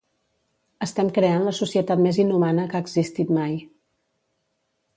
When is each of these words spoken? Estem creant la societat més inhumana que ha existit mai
Estem 0.85 1.11
creant 1.17 1.45
la 1.49 1.53
societat 1.59 2.01
més 2.07 2.19
inhumana 2.25 2.65
que 2.73 2.79
ha 2.81 2.85
existit 2.87 3.35
mai 3.39 3.57